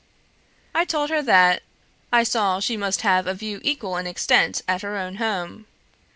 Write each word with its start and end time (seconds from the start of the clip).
I 0.73 0.83
told 0.83 1.11
her 1.11 1.21
that 1.21 1.61
I 2.11 2.23
saw 2.23 2.59
she 2.59 2.75
must 2.75 3.01
have 3.01 3.27
a 3.27 3.35
view 3.35 3.61
equal 3.63 3.97
in 3.97 4.07
extent 4.07 4.63
at 4.67 4.81
her 4.81 4.97
own 4.97 5.17
home. 5.17 5.67